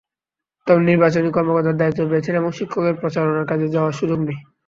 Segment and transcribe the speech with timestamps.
[0.67, 4.39] তবে নির্বাচনী কর্মকর্তার দায়িত্ব পেয়েছেন এমন শিক্ষকদের প্রচারণার কাজে যাওয়ার সুযোগ নেই।